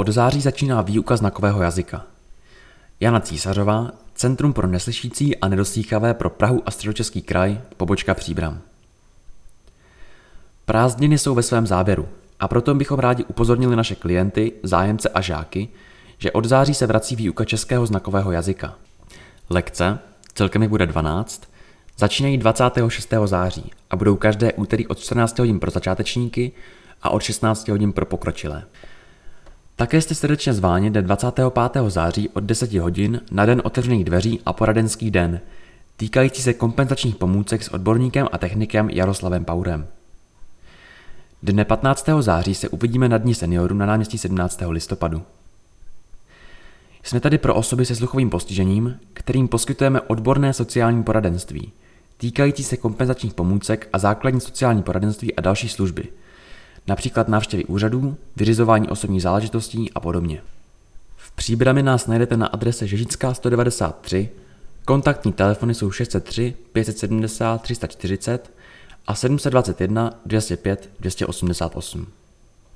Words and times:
Od 0.00 0.08
září 0.08 0.40
začíná 0.40 0.82
výuka 0.82 1.16
znakového 1.16 1.62
jazyka. 1.62 2.06
Jana 3.00 3.20
Císařová, 3.20 3.90
Centrum 4.14 4.52
pro 4.52 4.66
neslyšící 4.66 5.36
a 5.36 5.48
nedoslýchavé 5.48 6.14
pro 6.14 6.30
Prahu 6.30 6.62
a 6.66 6.70
středočeský 6.70 7.22
kraj, 7.22 7.60
pobočka 7.76 8.14
Příbram. 8.14 8.60
Prázdniny 10.64 11.18
jsou 11.18 11.34
ve 11.34 11.42
svém 11.42 11.66
záběru 11.66 12.08
a 12.40 12.48
proto 12.48 12.74
bychom 12.74 12.98
rádi 12.98 13.24
upozornili 13.24 13.76
naše 13.76 13.94
klienty, 13.94 14.52
zájemce 14.62 15.08
a 15.08 15.20
žáky, 15.20 15.68
že 16.18 16.32
od 16.32 16.44
září 16.44 16.74
se 16.74 16.86
vrací 16.86 17.16
výuka 17.16 17.44
českého 17.44 17.86
znakového 17.86 18.32
jazyka. 18.32 18.74
Lekce, 19.50 19.98
celkem 20.34 20.62
jich 20.62 20.70
bude 20.70 20.86
12, 20.86 21.42
začínají 21.98 22.38
26. 22.38 23.14
září 23.24 23.70
a 23.90 23.96
budou 23.96 24.16
každé 24.16 24.52
úterý 24.52 24.86
od 24.86 24.98
14 24.98 25.38
hodin 25.38 25.60
pro 25.60 25.70
začátečníky 25.70 26.52
a 27.02 27.10
od 27.10 27.22
16 27.22 27.68
hodin 27.68 27.92
pro 27.92 28.06
pokročilé. 28.06 28.64
Také 29.80 30.00
jste 30.00 30.14
srdečně 30.14 30.52
zváni 30.52 30.90
den 30.90 31.04
25. 31.04 31.44
září 31.88 32.28
od 32.28 32.44
10 32.44 32.72
hodin 32.72 33.20
na 33.30 33.46
den 33.46 33.62
otevřených 33.64 34.04
dveří 34.04 34.40
a 34.46 34.52
poradenský 34.52 35.10
den, 35.10 35.40
týkající 35.96 36.42
se 36.42 36.54
kompenzačních 36.54 37.16
pomůcek 37.16 37.62
s 37.62 37.68
odborníkem 37.68 38.28
a 38.32 38.38
technikem 38.38 38.90
Jaroslavem 38.90 39.44
Paurem. 39.44 39.86
Dne 41.42 41.64
15. 41.64 42.08
září 42.20 42.54
se 42.54 42.68
uvidíme 42.68 43.08
na 43.08 43.18
Dní 43.18 43.34
seniorů 43.34 43.74
na 43.74 43.86
náměstí 43.86 44.18
17. 44.18 44.62
listopadu. 44.68 45.22
Jsme 47.02 47.20
tady 47.20 47.38
pro 47.38 47.54
osoby 47.54 47.86
se 47.86 47.96
sluchovým 47.96 48.30
postižením, 48.30 48.98
kterým 49.12 49.48
poskytujeme 49.48 50.00
odborné 50.00 50.52
sociální 50.52 51.02
poradenství, 51.02 51.72
týkající 52.16 52.64
se 52.64 52.76
kompenzačních 52.76 53.34
pomůcek 53.34 53.88
a 53.92 53.98
základní 53.98 54.40
sociální 54.40 54.82
poradenství 54.82 55.34
a 55.34 55.40
další 55.40 55.68
služby, 55.68 56.08
například 56.86 57.28
návštěvy 57.28 57.64
úřadů, 57.64 58.16
vyřizování 58.36 58.88
osobních 58.88 59.22
záležitostí 59.22 59.92
a 59.92 60.00
podobně. 60.00 60.42
V 61.16 61.32
příbrami 61.32 61.82
nás 61.82 62.06
najdete 62.06 62.36
na 62.36 62.46
adrese 62.46 62.86
Žežická 62.86 63.34
193, 63.34 64.28
kontaktní 64.84 65.32
telefony 65.32 65.74
jsou 65.74 65.90
603 65.90 66.54
570 66.72 67.62
340 67.62 68.50
a 69.06 69.14
721 69.14 70.20
205 70.26 70.90
288. 71.00 72.06